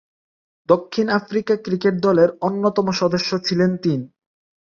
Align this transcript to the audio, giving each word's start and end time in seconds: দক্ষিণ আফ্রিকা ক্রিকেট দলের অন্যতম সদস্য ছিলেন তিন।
দক্ষিণ 0.69 1.05
আফ্রিকা 1.09 1.53
ক্রিকেট 1.65 1.95
দলের 1.99 2.29
অন্যতম 2.41 2.87
সদস্য 2.91 3.31
ছিলেন 3.43 3.71
তিন। 3.77 3.99